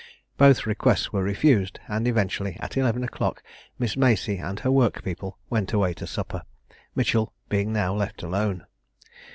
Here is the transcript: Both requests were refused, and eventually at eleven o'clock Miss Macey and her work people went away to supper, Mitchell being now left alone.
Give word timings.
Both 0.35 0.65
requests 0.65 1.13
were 1.13 1.21
refused, 1.21 1.79
and 1.87 2.07
eventually 2.07 2.57
at 2.59 2.75
eleven 2.75 3.03
o'clock 3.03 3.43
Miss 3.77 3.95
Macey 3.95 4.37
and 4.37 4.59
her 4.61 4.71
work 4.71 5.03
people 5.03 5.37
went 5.51 5.73
away 5.73 5.93
to 5.93 6.07
supper, 6.07 6.41
Mitchell 6.95 7.33
being 7.49 7.71
now 7.71 7.93
left 7.93 8.23
alone. 8.23 8.65